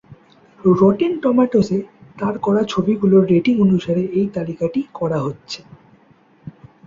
[0.75, 1.79] Rotten টম্যাটোস-এ
[2.19, 5.59] তার করা ছবিগুলোর রেটিং অনুসারে এই তালিকাটি করা হচ্ছে।